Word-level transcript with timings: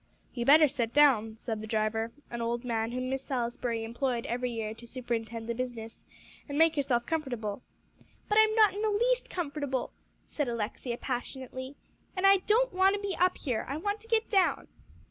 "You 0.33 0.45
better 0.45 0.67
set 0.67 0.93
down," 0.93 1.37
said 1.37 1.61
the 1.61 1.67
driver, 1.67 2.11
an 2.31 2.41
old 2.41 2.65
man 2.65 2.91
whom 2.91 3.07
Miss 3.11 3.23
Salisbury 3.23 3.83
employed 3.83 4.25
every 4.25 4.49
year 4.49 4.73
to 4.73 4.87
superintend 4.87 5.47
the 5.47 5.53
business, 5.53 6.03
"and 6.49 6.57
make 6.57 6.75
yourself 6.75 7.05
comfortable." 7.05 7.61
"But 8.27 8.39
I'm 8.41 8.55
not 8.55 8.73
in 8.73 8.81
the 8.81 8.89
least 8.89 9.29
comfortable," 9.29 9.91
said 10.25 10.47
Alexia 10.47 10.97
passionately, 10.97 11.75
"and 12.17 12.25
I 12.25 12.37
don't 12.37 12.73
want 12.73 12.95
to 12.95 12.99
be 12.99 13.15
up 13.17 13.37
here. 13.37 13.63
I 13.69 13.77
want 13.77 13.99
to 13.99 14.07
get 14.07 14.27
down." 14.27 14.69